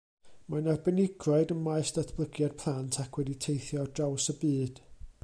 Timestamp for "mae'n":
0.51-0.69